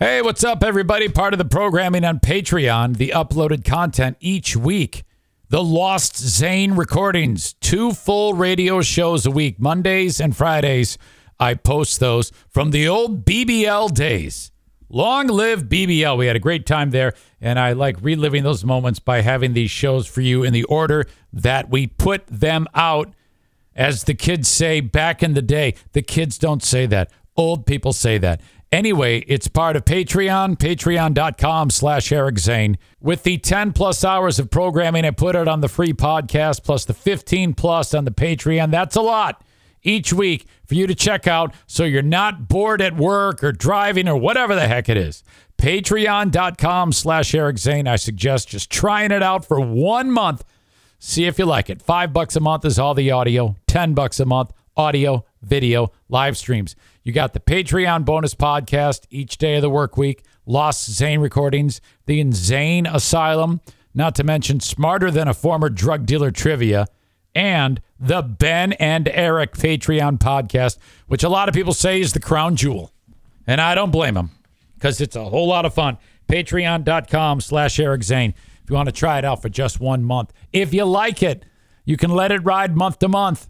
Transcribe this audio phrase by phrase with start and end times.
[0.00, 1.08] Hey, what's up, everybody?
[1.08, 5.02] Part of the programming on Patreon, the uploaded content each week.
[5.48, 10.98] The Lost Zane recordings, two full radio shows a week, Mondays and Fridays.
[11.40, 14.52] I post those from the old BBL days.
[14.88, 16.16] Long live BBL.
[16.16, 19.72] We had a great time there, and I like reliving those moments by having these
[19.72, 23.12] shows for you in the order that we put them out.
[23.74, 27.10] As the kids say back in the day, the kids don't say that.
[27.36, 28.40] Old people say that.
[28.70, 32.76] Anyway, it's part of Patreon, patreon.com slash Eric Zane.
[33.00, 36.84] With the 10 plus hours of programming, I put it on the free podcast, plus
[36.84, 38.70] the 15 plus on the Patreon.
[38.70, 39.42] That's a lot
[39.82, 44.06] each week for you to check out so you're not bored at work or driving
[44.06, 45.24] or whatever the heck it is.
[45.56, 47.88] Patreon.com slash Eric Zane.
[47.88, 50.44] I suggest just trying it out for one month.
[50.98, 51.80] See if you like it.
[51.80, 56.36] Five bucks a month is all the audio, 10 bucks a month, audio, video, live
[56.36, 56.76] streams.
[57.08, 61.80] You got the Patreon bonus podcast each day of the work week, Lost Zane recordings,
[62.04, 63.62] the Insane Asylum,
[63.94, 66.86] not to mention Smarter Than a Former Drug Dealer Trivia,
[67.34, 72.20] and the Ben and Eric Patreon podcast, which a lot of people say is the
[72.20, 72.92] crown jewel.
[73.46, 74.32] And I don't blame them
[74.74, 75.96] because it's a whole lot of fun.
[76.28, 80.34] Patreon.com slash Eric Zane if you want to try it out for just one month.
[80.52, 81.46] If you like it,
[81.86, 83.48] you can let it ride month to month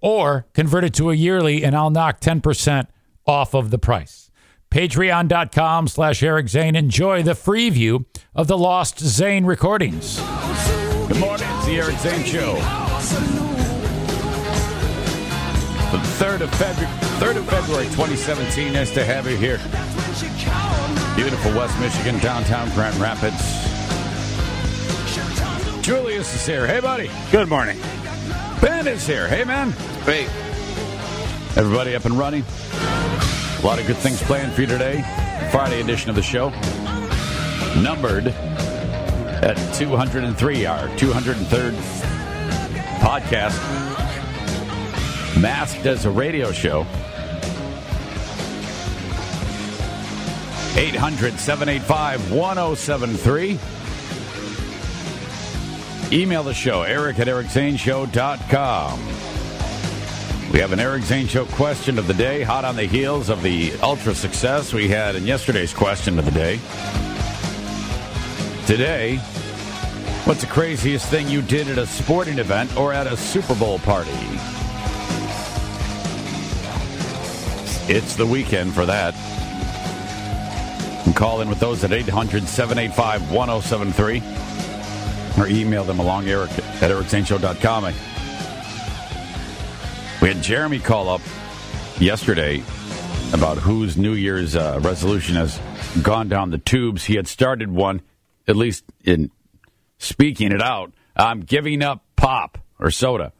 [0.00, 2.86] or convert it to a yearly and I'll knock 10%
[3.26, 4.30] off of the price.
[4.70, 6.76] Patreon.com slash Eric Zane.
[6.76, 10.20] Enjoy the free view of the Lost Zane recordings.
[11.08, 11.48] Good morning.
[11.56, 12.54] It's the Eric Zane Show.
[15.90, 18.72] The 3rd of, February, 3rd of February 2017.
[18.72, 19.58] Nice to have you here.
[21.16, 23.42] Beautiful West Michigan, downtown Grand Rapids.
[25.82, 26.68] Julius is here.
[26.68, 27.10] Hey, buddy.
[27.32, 27.79] Good morning.
[28.60, 29.26] Ben is here.
[29.26, 29.70] Hey, man.
[30.04, 30.24] Hey.
[31.56, 32.44] Everybody up and running.
[32.72, 35.02] A lot of good things planned for you today.
[35.50, 36.50] Friday edition of the show.
[37.80, 41.72] Numbered at 203, our 203rd
[43.00, 43.56] podcast.
[45.40, 46.86] Masked as a radio show.
[50.76, 53.58] 800 785 1073.
[56.12, 59.00] Email the show, eric at ericzaneshow.com.
[60.52, 63.42] We have an Eric Zane Show question of the day, hot on the heels of
[63.42, 66.58] the ultra success we had in yesterday's question of the day.
[68.66, 69.18] Today,
[70.24, 73.78] what's the craziest thing you did at a sporting event or at a Super Bowl
[73.78, 74.10] party?
[77.88, 79.14] It's the weekend for that.
[81.06, 84.40] And call in with those at 800 785 1073
[85.38, 87.84] or email them along eric at ericzaneshow.com.
[90.22, 91.22] We had Jeremy call up
[91.98, 92.62] yesterday
[93.32, 95.58] about whose New Year's uh, resolution has
[96.02, 97.04] gone down the tubes.
[97.04, 98.02] He had started one,
[98.46, 99.30] at least in
[99.98, 100.92] speaking it out.
[101.16, 103.32] I'm giving up pop or soda.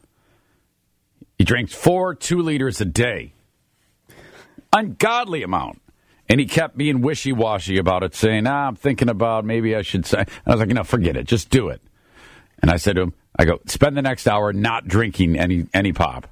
[1.37, 3.33] He drinks four two liters a day,
[4.71, 5.81] ungodly amount.
[6.31, 9.81] And he kept being wishy washy about it, saying, ah, I'm thinking about maybe I
[9.81, 10.23] should say.
[10.45, 11.27] I was like, no, forget it.
[11.27, 11.81] Just do it.
[12.61, 15.91] And I said to him, I go, spend the next hour not drinking any, any
[15.91, 16.27] pop.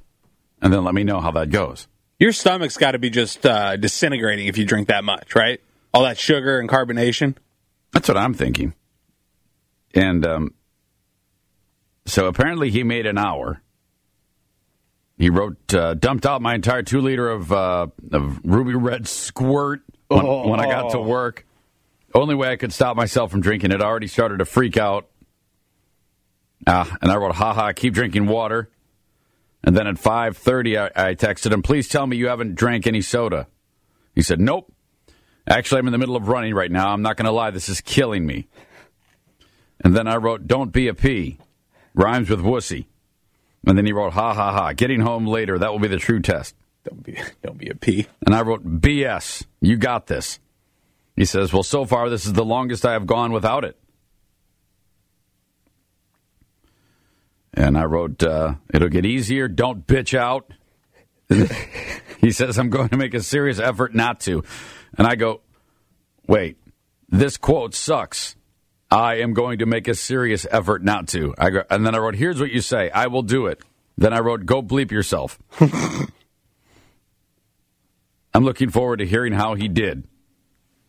[0.61, 1.89] And then let me know how that goes.
[2.17, 5.59] Your stomach's got to be just uh, disintegrating if you drink that much, right?
[5.93, 7.35] All that sugar and carbonation.
[7.91, 8.75] That's what I'm thinking.
[9.93, 10.53] And um,
[12.05, 13.61] so apparently he made an hour.
[15.19, 19.81] He wrote, uh, dumped out my entire two liter of, uh, of ruby red squirt
[20.07, 20.47] when, Oh.
[20.47, 21.45] when I got to work.
[22.15, 23.81] Only way I could stop myself from drinking it.
[23.81, 25.07] I already started to freak out.
[26.65, 28.69] Ah, and I wrote, haha, keep drinking water.
[29.63, 33.01] And then at 5.30, I, I texted him, please tell me you haven't drank any
[33.01, 33.47] soda.
[34.15, 34.71] He said, nope.
[35.47, 36.91] Actually, I'm in the middle of running right now.
[36.93, 37.51] I'm not going to lie.
[37.51, 38.47] This is killing me.
[39.83, 41.39] And then I wrote, don't be a P.
[41.93, 42.85] Rhymes with wussy.
[43.65, 44.73] And then he wrote, ha ha ha.
[44.73, 45.59] Getting home later.
[45.59, 46.55] That will be the true test.
[46.83, 48.07] Don't be, don't be a pea.
[48.25, 49.45] And I wrote, BS.
[49.61, 50.39] You got this.
[51.15, 53.77] He says, well, so far, this is the longest I have gone without it.
[57.53, 59.47] And I wrote, uh, it'll get easier.
[59.47, 60.53] Don't bitch out.
[62.19, 64.43] he says, I'm going to make a serious effort not to.
[64.97, 65.41] And I go,
[66.25, 66.57] wait,
[67.09, 68.35] this quote sucks.
[68.91, 71.33] I am going to make a serious effort not to.
[71.37, 72.89] I go, and then I wrote, here's what you say.
[72.89, 73.61] I will do it.
[73.97, 75.37] Then I wrote, go bleep yourself.
[78.33, 80.03] I'm looking forward to hearing how he did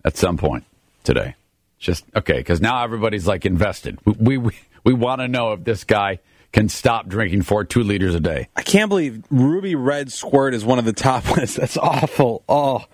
[0.05, 0.65] at some point
[1.05, 1.35] today.
[1.79, 3.99] Just okay, because now everybody's like invested.
[4.05, 4.53] We we,
[4.85, 6.21] we want to know if this guy
[6.53, 8.49] can stop drinking for two liters a day.
[8.55, 11.55] I can't believe Ruby Red Squirt is one of the top ones.
[11.55, 12.45] That's awful.
[12.49, 12.85] Oh,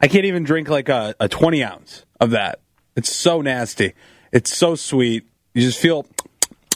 [0.00, 2.60] I can't even drink like a, a 20 ounce of that.
[2.96, 3.94] It's so nasty.
[4.32, 5.26] It's so sweet.
[5.54, 6.06] You just feel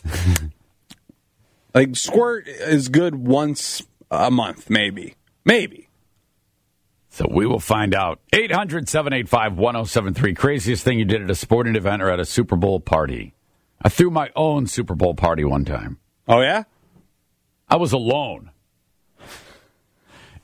[1.75, 5.15] like squirt is good once a month, maybe.
[5.45, 5.89] Maybe.
[7.11, 8.21] So we will find out.
[8.33, 10.35] 800 785 1073.
[10.35, 13.35] Craziest thing you did at a sporting event or at a Super Bowl party.
[13.83, 15.99] I threw my own Super Bowl party one time.
[16.29, 16.65] Oh, yeah?
[17.69, 18.51] I was alone.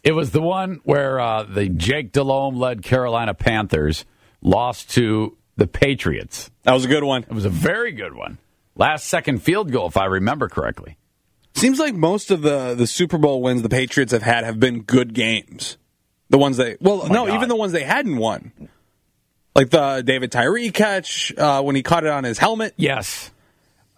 [0.03, 4.05] It was the one where uh, the Jake Delhomme led Carolina Panthers
[4.41, 6.51] lost to the Patriots.
[6.63, 7.23] That was a good one.
[7.23, 8.39] It was a very good one.
[8.75, 10.99] Last second field goal, if I remember correctly.
[11.55, 14.83] Seems like most of the, the Super Bowl wins the Patriots have had have been
[14.83, 15.79] good games.
[16.29, 17.35] The ones they, well, Oh no, God.
[17.35, 18.53] even the ones they hadn't won.
[19.55, 22.75] Like the David Tyree catch uh, when he caught it on his helmet.
[22.77, 23.31] Yes.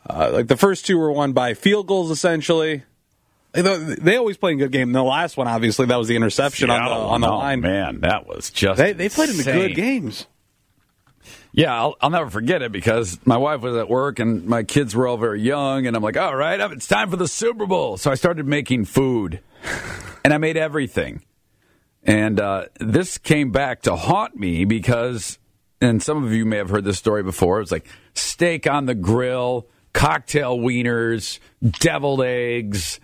[0.09, 2.85] Uh, like the first two were won by field goals, essentially.
[3.53, 4.93] They, always play a good game.
[4.93, 7.61] The last one, obviously, that was the interception on the on the no, line.
[7.61, 8.79] Man, that was just.
[8.79, 10.27] They they played in the good games.
[11.59, 14.95] Yeah, I'll, I'll never forget it because my wife was at work and my kids
[14.95, 17.97] were all very young, and I'm like, all right, it's time for the Super Bowl.
[17.97, 19.41] So I started making food,
[20.25, 21.25] and I made everything.
[22.05, 25.41] And uh, this came back to haunt me because,
[25.81, 27.57] and some of you may have heard this story before.
[27.57, 33.01] It was like steak on the grill, cocktail wieners, deviled eggs,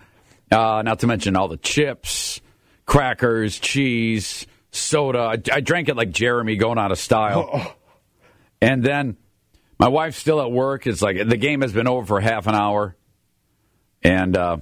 [0.49, 2.39] uh, not to mention all the chips,
[2.85, 5.19] crackers, cheese, soda.
[5.19, 7.75] I, I drank it like Jeremy going out of style.
[8.65, 9.17] And then
[9.79, 10.87] my wife's still at work.
[10.87, 12.95] It's like the game has been over for half an hour.
[14.03, 14.57] And uh,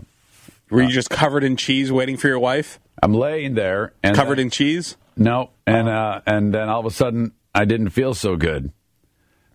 [0.70, 2.80] Were you just covered in cheese, waiting for your wife?
[3.02, 4.98] I'm laying there and Covered in cheese?
[5.16, 8.72] no, and uh, and then all of a sudden I didn't feel so good.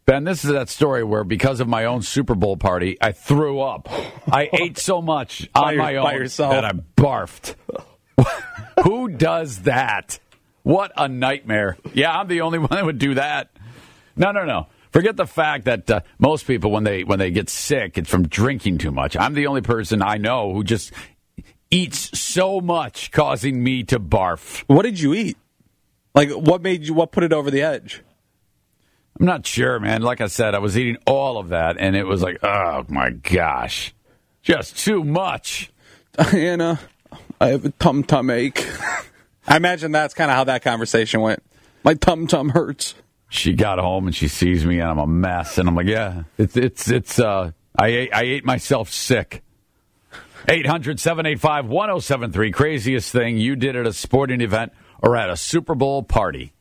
[0.07, 3.61] Ben, this is that story where because of my own Super Bowl party, I threw
[3.61, 3.89] up.
[4.33, 7.55] I ate so much on your- my by own that I barfed.
[8.85, 10.19] Who does that?
[10.63, 11.77] What a nightmare.
[11.95, 13.51] Yeah, I'm the only one that would do that.
[14.19, 14.67] No, no, no.
[14.91, 18.27] Forget the fact that uh, most people, when they when they get sick, it's from
[18.27, 19.17] drinking too much.
[19.17, 20.93] I'm the only person I know who just
[21.71, 24.65] eats so much, causing me to barf.
[24.67, 25.37] What did you eat?
[26.15, 26.95] Like, what made you?
[26.95, 28.03] What put it over the edge?
[29.21, 30.03] I'm not sure, man.
[30.03, 33.11] Like I said, I was eating all of that, and it was like, oh my
[33.11, 33.95] gosh,
[34.43, 35.71] just too much.
[36.13, 36.81] Diana,
[37.41, 38.67] I have a tum tum ache.
[39.47, 41.43] I imagine that's kind of how that conversation went.
[41.85, 42.95] My tum tum hurts.
[43.29, 46.23] She got home and she sees me, and I'm a mess, and I'm like, yeah,
[46.39, 47.19] it's it's it's.
[47.19, 49.43] Uh, I ate, I ate myself sick.
[50.49, 52.51] 800 785 1073.
[52.53, 54.73] Craziest thing you did at a sporting event
[55.03, 56.55] or at a Super Bowl party.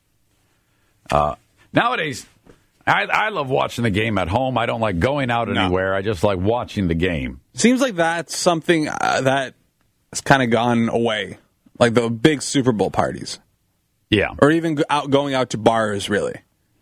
[1.09, 1.35] Uh,
[1.71, 2.25] nowadays,
[2.85, 4.57] I, I love watching the game at home.
[4.57, 5.61] I don't like going out No.
[5.65, 5.93] anywhere.
[5.93, 7.39] I just like watching the game.
[7.53, 9.53] Seems like that's something uh, that
[10.11, 11.37] has kind of gone away.
[11.79, 13.39] Like the big Super Bowl parties,
[14.09, 14.31] Yeah.
[14.41, 16.09] or even out going out to bars.
[16.09, 16.35] Really,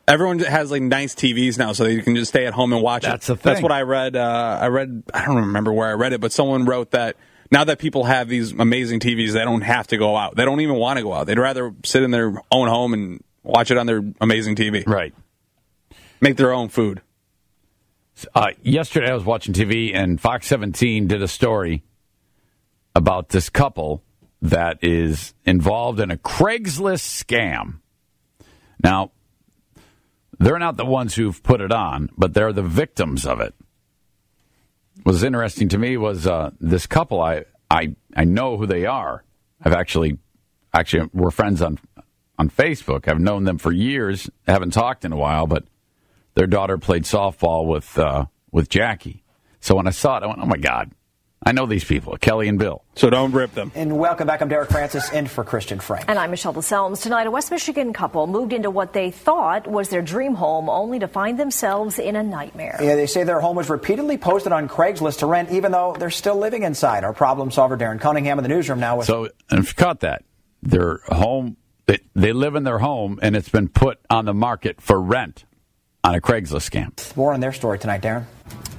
[0.07, 3.03] everyone has like nice TVs now, so you can just stay at home and watch
[3.03, 3.07] it.
[3.07, 4.15] That's the That's what I read.
[4.15, 5.03] Uh, I read.
[5.13, 7.15] I don't remember where I read it, but someone wrote that
[7.51, 10.35] now that people have these amazing TVs, they don't have to go out.
[10.35, 11.27] They don't even want to go out.
[11.27, 14.85] They'd rather sit in their own home and watch it on their amazing TV.
[14.85, 15.13] Right.
[16.21, 17.01] Make their own food.
[18.33, 21.83] Uh, yesterday, I was watching TV, and Fox 17 did a story
[22.95, 24.03] about this couple
[24.41, 27.79] that is involved in a Craigslist scam.
[28.81, 29.11] Now,
[30.39, 33.53] they're not the ones who've put it on, but they're the victims of it.
[35.03, 37.21] What was interesting to me was uh, this couple.
[37.21, 39.23] I, I I know who they are.
[39.63, 40.17] I've actually
[40.73, 41.79] actually we're friends on
[42.37, 43.07] on Facebook.
[43.07, 44.29] I've known them for years.
[44.47, 45.65] Haven't talked in a while, but
[46.35, 49.23] their daughter played softball with uh, with Jackie.
[49.59, 50.91] So when I saw it, I went, "Oh my God,
[51.45, 53.71] I know these people, Kelly and Bill." So don't rip them.
[53.75, 54.41] And welcome back.
[54.41, 56.05] I'm Derek Francis in for Christian Frank.
[56.07, 57.01] And I'm Michelle DeSelms.
[57.01, 60.99] Tonight, a West Michigan couple moved into what they thought was their dream home, only
[60.99, 62.77] to find themselves in a nightmare.
[62.81, 66.09] Yeah, they say their home was repeatedly posted on Craigslist to rent, even though they're
[66.09, 67.03] still living inside.
[67.03, 70.23] Our problem solver Darren Cunningham in the newsroom now with So if you caught that,
[70.63, 74.81] their home they, they live in their home, and it's been put on the market
[74.81, 75.45] for rent
[76.03, 77.15] on a Craigslist scam.
[77.15, 78.25] more on their story tonight, Darren.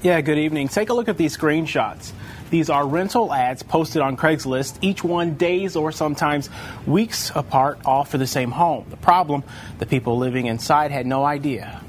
[0.02, 0.68] Yeah, good evening.
[0.68, 2.12] Take a look at these screenshots.
[2.50, 6.48] These are rental ads posted on Craigslist, each one days or sometimes
[6.86, 8.86] weeks apart, all for the same home.
[8.90, 9.42] The problem,
[9.78, 11.82] the people living inside had no idea.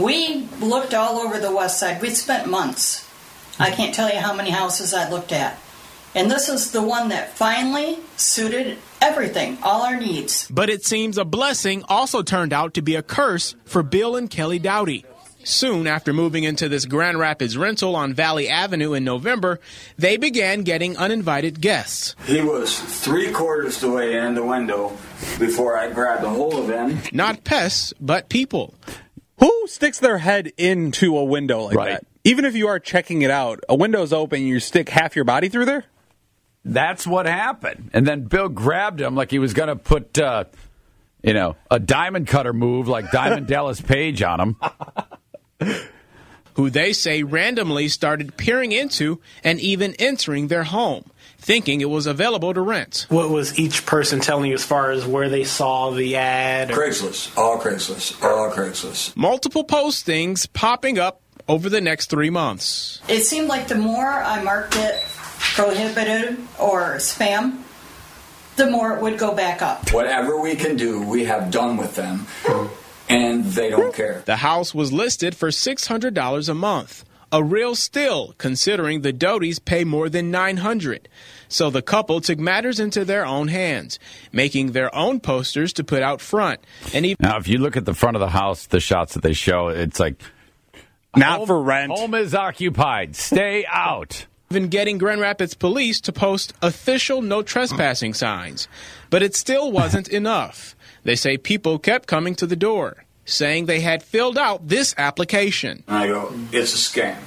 [0.00, 2.02] We looked all over the west side.
[2.02, 3.08] We spent months.
[3.58, 5.58] I can't tell you how many houses I looked at.
[6.16, 10.48] And this is the one that finally suited everything, all our needs.
[10.48, 14.30] But it seems a blessing also turned out to be a curse for Bill and
[14.30, 15.04] Kelly Dowdy.
[15.44, 19.60] Soon after moving into this Grand Rapids rental on Valley Avenue in November,
[19.96, 22.16] they began getting uninvited guests.
[22.26, 24.96] He was three quarters the way in the window
[25.38, 26.98] before I grabbed a hold of him.
[27.12, 28.74] Not pests, but people.
[29.40, 31.88] Who sticks their head into a window like Right.
[31.90, 32.06] that?
[32.24, 35.50] Even if you are checking it out, a window's open, you stick half your body
[35.50, 35.84] through there?
[36.64, 37.90] That's what happened.
[37.92, 40.44] And then Bill grabbed him like he was going to put, uh,
[41.22, 44.56] you know, a diamond cutter move like Diamond Dallas Page on him.
[46.54, 52.06] Who they say randomly started peering into and even entering their home, thinking it was
[52.06, 53.06] available to rent.
[53.08, 56.70] What was each person telling you as far as where they saw the ad?
[56.70, 59.16] or- Craigslist, all Craigslist, all Craigslist.
[59.16, 63.00] Multiple postings popping up over the next three months.
[63.08, 67.60] It seemed like the more I marked it prohibited or spam,
[68.56, 69.92] the more it would go back up.
[69.92, 72.26] Whatever we can do, we have done with them,
[73.08, 73.96] and they don't hmm.
[73.96, 74.22] care.
[74.24, 77.04] The house was listed for $600 a month.
[77.32, 81.08] A real steal, considering the Doties pay more than 900
[81.48, 83.98] So the couple took matters into their own hands,
[84.30, 86.60] making their own posters to put out front.
[86.92, 89.24] And even Now, if you look at the front of the house, the shots that
[89.24, 90.22] they show, it's like
[91.16, 91.90] Not home- for rent.
[91.90, 93.16] Home is occupied.
[93.16, 94.26] Stay out.
[94.54, 98.68] Even getting Grand Rapids police to post official no trespassing signs.
[99.10, 100.76] But it still wasn't enough.
[101.02, 105.82] They say people kept coming to the door, saying they had filled out this application.
[105.88, 107.18] I go, it's a scam.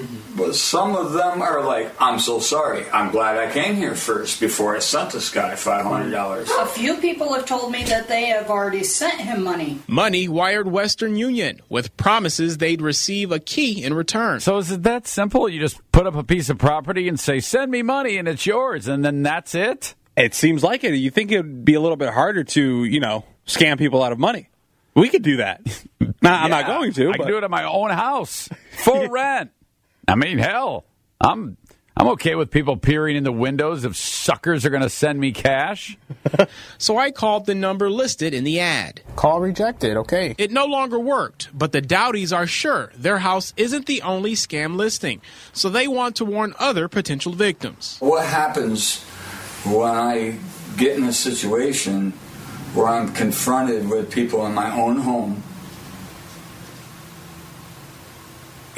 [0.00, 0.36] Mm-hmm.
[0.36, 2.88] But some of them are like, I'm so sorry.
[2.90, 6.62] I'm glad I came here first before I sent this guy $500.
[6.62, 9.80] A few people have told me that they have already sent him money.
[9.86, 14.40] Money wired Western Union with promises they'd receive a key in return.
[14.40, 15.48] So is it that simple?
[15.48, 18.46] You just put up a piece of property and say, "Send me money," and it's
[18.46, 19.94] yours, and then that's it.
[20.16, 20.94] It seems like it.
[20.94, 24.12] You think it would be a little bit harder to, you know, scam people out
[24.12, 24.48] of money.
[24.94, 25.60] We could do that.
[26.20, 27.10] Nah, I'm not going to.
[27.10, 29.52] I but can do it at my own house, full rent.
[30.08, 30.86] I mean, hell,
[31.20, 31.58] I'm
[31.94, 35.32] I'm okay with people peering in the windows if suckers are going to send me
[35.32, 35.96] cash.
[36.78, 39.00] So I called the number listed in the ad.
[39.16, 39.96] Call rejected.
[39.96, 40.36] Okay.
[40.38, 44.76] It no longer worked, but the Dowdies are sure their house isn't the only scam
[44.76, 45.20] listing,
[45.52, 47.96] so they want to warn other potential victims.
[47.98, 49.02] What happens
[49.64, 50.38] when I
[50.76, 52.12] get in a situation
[52.74, 55.42] where I'm confronted with people in my own home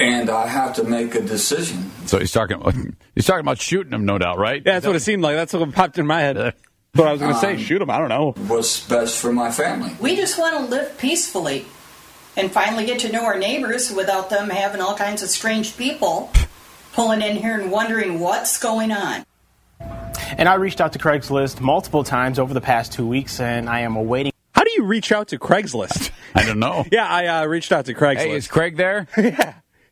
[0.01, 1.91] and I have to make a decision?
[2.05, 4.61] So he's talking he's talking about shooting him, no doubt, right?
[4.65, 5.35] Yeah, that's what it seemed like.
[5.35, 6.37] That's what popped in my head.
[6.37, 6.57] That's
[6.93, 7.53] what I was going to say.
[7.53, 7.89] Um, Shoot him.
[7.89, 8.31] I don't know.
[8.47, 9.95] What's best for my family?
[9.99, 11.65] We just want to live peacefully
[12.35, 16.31] and finally get to know our neighbors without them having all kinds of strange people
[16.93, 19.25] pulling in here and wondering what's going on.
[20.37, 23.81] And I reached out to Craigslist multiple times over the past two weeks, and I
[23.81, 24.31] am awaiting.
[24.53, 26.11] How do you reach out to Craigslist?
[26.35, 26.85] I don't know.
[26.91, 28.17] yeah, I uh, reached out to Craigslist.
[28.17, 29.07] Hey, is Craig there?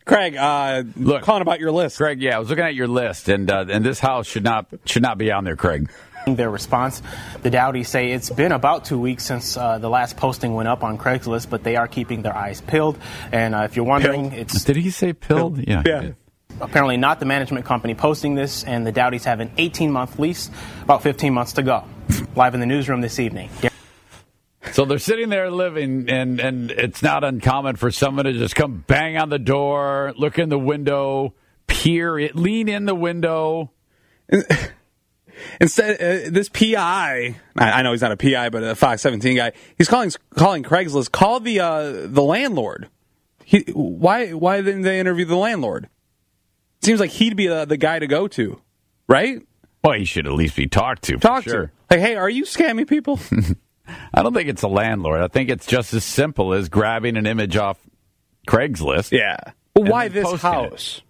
[0.10, 1.22] Craig, uh, Look.
[1.22, 1.98] calling about your list.
[1.98, 4.66] Craig, yeah, I was looking at your list, and uh, and this house should not
[4.86, 5.88] should not be on there, Craig.
[6.25, 7.01] Their response.
[7.44, 10.84] The Dowdies say it's been about two weeks since uh, the last posting went up
[10.84, 12.98] on Craigslist, but they are keeping their eyes peeled.
[13.32, 15.60] And uh, if you're wondering, it's Did he say pilled?
[15.60, 15.84] Yeah.
[15.86, 16.12] Yeah.
[16.60, 20.50] apparently not the management company posting this, and the Dowdies have an 18 month lease,
[20.82, 21.84] about 15 months to go.
[22.36, 23.50] Live in the newsroom this evening.
[24.79, 28.86] So they're sitting there living, and and it's not uncommon for someone to just come
[28.88, 31.33] bang on the door, look in the window,
[31.67, 33.74] peer, it, lean in the window.
[35.59, 39.36] Instead, uh, this PI, I, I know he's not a PI, but a Fox 17
[39.36, 39.51] guy.
[39.77, 41.12] He's calling calling Craigslist.
[41.12, 42.88] Call the uh, the landlord.
[43.43, 45.89] He, why why didn't they interview the landlord?
[46.83, 48.62] Seems like he'd be the, the guy to go to,
[49.09, 49.41] right?
[49.83, 51.17] Well, he should at least be talked to.
[51.17, 51.65] for Talk sure.
[51.65, 51.71] to.
[51.91, 53.19] Like, hey, are you scamming people?
[54.13, 55.22] I don't think it's a landlord.
[55.22, 57.77] I think it's just as simple as grabbing an image off
[58.48, 59.12] Craigslist.
[59.12, 59.38] yeah.
[59.75, 60.53] Well, why this posting it.
[60.53, 61.01] house?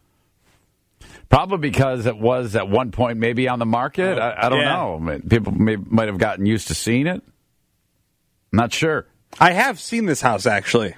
[1.29, 4.17] Probably because it was at one point maybe on the market.
[4.19, 4.74] I, I don't Yeah.
[4.74, 5.19] know.
[5.29, 7.21] People may, might have gotten used to seeing it.
[8.51, 9.05] Not sure.
[9.39, 10.95] I have seen this house actually,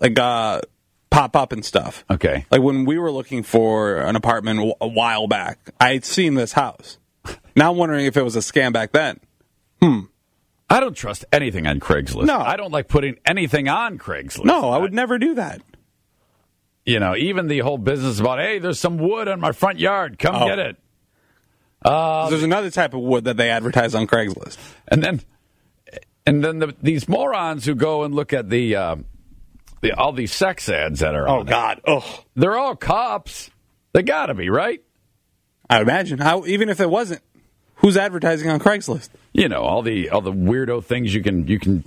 [0.00, 0.62] like uh,
[1.10, 2.04] pop up and stuff.
[2.10, 2.44] Okay.
[2.50, 6.98] Like when we were looking for an apartment a while back, I'd seen this house.
[7.54, 9.20] Now I'm wondering if it was a scam back then.
[10.72, 12.24] I don't trust anything on Craigslist.
[12.24, 12.38] No.
[12.38, 14.44] I don't like putting anything on Craigslist.
[14.46, 15.60] No, I would never do that.
[16.86, 20.18] You know, even the whole business about, hey, there's some wood on my front yard.
[20.18, 20.46] Come Oh.
[20.46, 20.76] get it.
[21.84, 24.56] There's another type of wood that they advertise on Craigslist.
[24.88, 25.20] And then,
[26.26, 28.96] and then the, these morons who go and look at the, uh,
[29.82, 31.28] the all these sex ads that are.
[31.28, 31.44] Oh.
[31.44, 31.80] God!
[31.86, 33.50] Oh, They're all cops.
[33.92, 34.80] They got to be right.
[35.68, 36.18] I imagine.
[36.18, 37.20] How even if it wasn't,
[37.82, 39.10] who's advertising on Craigslist?
[39.32, 41.84] You know all the all the weirdo things you can you can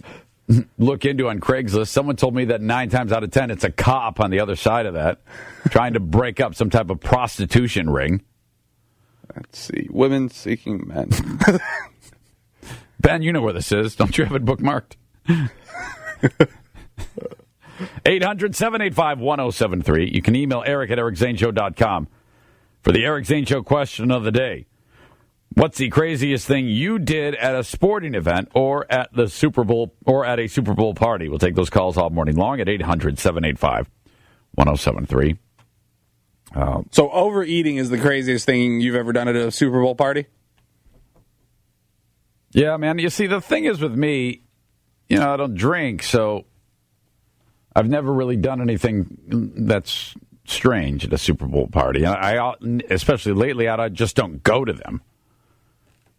[0.78, 1.88] look into on Craigslist.
[1.88, 4.56] Someone told me that nine times out of ten, it's a cop on the other
[4.56, 5.20] side of that
[5.70, 8.22] trying to break up some type of prostitution ring.
[9.36, 9.88] Let's see.
[9.90, 11.10] Women seeking men.
[13.00, 13.96] Ben, you know where this is.
[13.96, 14.96] Don't you have it bookmarked?
[18.06, 20.12] 800 785 1073.
[20.12, 22.08] You can email Eric at ericzaneshow.com
[22.82, 24.66] for the Eric Zane Show question of the day.
[25.56, 29.96] What's the craziest thing you did at a sporting event or at the Super Bowl
[30.06, 31.30] or at a Super Bowl party?
[31.30, 33.90] We'll take those calls all morning long at 800 785
[34.56, 35.38] 1073.
[36.92, 40.26] so overeating is the craziest thing you've ever done at a Super Bowl party?
[42.52, 43.00] Yeah, man.
[43.00, 44.42] You see, the thing is with me,
[45.08, 46.46] you know, I don't drink, so
[47.74, 49.18] I've never really done anything
[49.58, 52.06] that's strange at a Super Bowl party.
[52.06, 52.56] I, I
[52.90, 55.02] especially lately, I just don't go to them.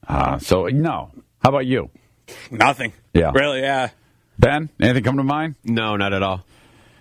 [0.08, 1.10] Uh, so no.
[1.42, 1.90] How about you,
[2.50, 2.92] Nothing.
[3.14, 3.30] Yeah.
[3.34, 3.90] Really, yeah.
[4.38, 4.68] Ben?
[4.80, 5.54] Anything come to mind?
[5.64, 6.44] No, not at all.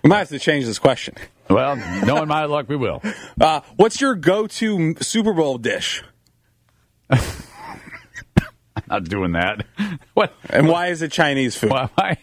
[0.02, 1.14] We might have to change this question.
[1.50, 3.02] Well, knowing my luck, we will.
[3.40, 6.02] Uh, what's your go-to Super Bowl dish?
[8.88, 9.66] Not doing that.
[10.14, 10.32] What?
[10.48, 11.70] And why is it Chinese food?
[11.70, 11.90] Why?
[11.94, 12.18] why-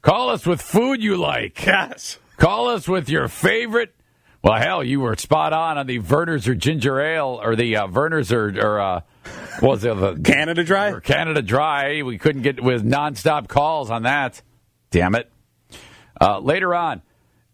[0.00, 1.64] Call us with food you like.
[1.64, 2.18] Yes.
[2.38, 3.94] Call us with your favorite.
[4.42, 7.86] Well, hell, you were spot on on the Vernors or ginger ale or the uh,
[7.86, 9.00] Vernors or, or uh,
[9.60, 9.96] what was it?
[9.96, 10.90] The Canada Dry?
[10.90, 12.02] or Canada Dry.
[12.02, 14.42] We couldn't get with nonstop calls on that.
[14.90, 15.30] Damn it.
[16.20, 17.02] Uh, later on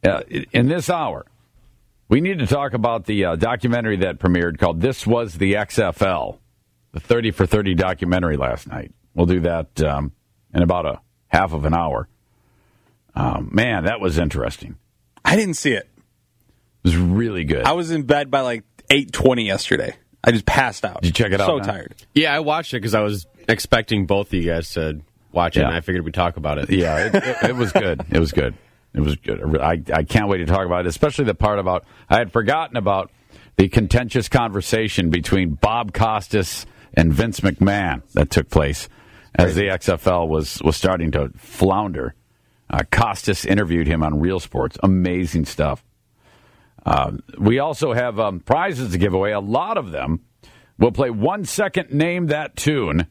[0.02, 1.26] uh, in this hour,
[2.09, 6.38] we need to talk about the uh, documentary that premiered called This Was the XFL,
[6.92, 8.92] the 30 for 30 documentary last night.
[9.14, 10.12] We'll do that um,
[10.54, 12.09] in about a half of an hour.
[13.14, 14.76] Um, man, that was interesting.
[15.23, 15.87] I didn't see it.
[16.85, 17.64] It was really good.
[17.64, 19.94] I was in bed by like 8:20 yesterday.
[20.25, 21.02] I just passed out.
[21.02, 21.66] Did you check it out, So man?
[21.66, 21.94] tired.
[22.14, 25.00] Yeah, I watched it because I was expecting both of you guys to
[25.32, 25.68] watch it, Yeah.
[25.68, 26.70] and I figured we'd talk about it.
[26.70, 28.02] Yeah, it, it, it was good.
[28.11, 28.54] It was good.
[28.94, 29.56] It was good.
[29.61, 32.76] I, I can't wait to talk about it, especially the part about I had forgotten
[32.76, 33.11] about
[33.56, 38.88] the contentious conversation between Bob Costas and Vince McMahon that took place
[39.35, 42.14] as the XFL was was starting to flounder.
[42.70, 44.78] Uh, Costas interviewed him on Real Sports.
[44.82, 45.85] Amazing stuff.
[46.88, 49.33] Uh, we also have um, prizes to give away.
[49.33, 50.20] A lot of them.
[50.79, 51.92] We'll play one second.
[51.92, 53.09] Name that tune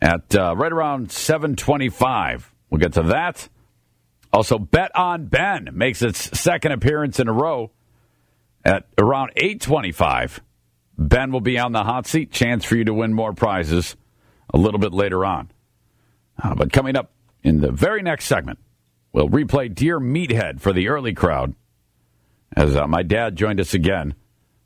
[0.00, 2.54] at uh, right around 725.
[2.70, 3.48] We'll get to that.
[4.32, 7.72] Also, Bet on Ben makes its second appearance in a row
[8.64, 10.40] at around 825.
[10.96, 12.30] Ben will be on the hot seat.
[12.30, 13.96] Chance for you to win more prizes
[14.54, 15.50] a little bit later on.
[16.40, 17.10] Uh, but coming up
[17.42, 18.60] in the very next segment,
[19.12, 21.56] we'll replay Dear Meathead for the early crowd
[22.56, 24.14] as uh, my dad joined us again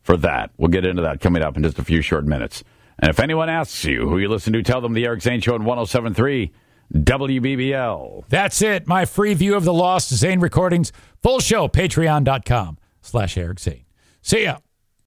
[0.02, 0.50] for that.
[0.56, 2.64] We'll get into that coming up in just a few short minutes.
[2.98, 5.56] And if anyone asks you who you listen to, tell them the Eric Zane Show
[5.56, 6.52] in 1073
[6.94, 8.24] WBBL.
[8.28, 8.86] That's it.
[8.86, 10.92] My free view of the Lost Zane recordings.
[11.22, 13.84] Full show, patreon.com slash Eric Zane.
[14.20, 14.58] See ya.